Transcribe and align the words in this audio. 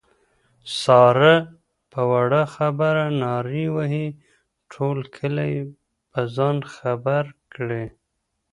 ساره 0.81 1.35
په 1.91 2.01
وړه 2.11 2.41
خبره 2.55 3.05
نارې 3.23 3.65
وهي 3.75 4.07
ټول 4.71 4.97
کلی 5.17 5.53
په 6.11 6.19
ځان 6.35 6.57
خبر 6.75 7.23
کړي. 7.53 7.85